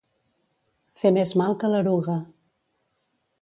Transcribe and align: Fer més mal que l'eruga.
Fer 1.01 1.11
més 1.17 1.33
mal 1.41 1.53
que 1.65 1.69
l'eruga. 1.75 2.17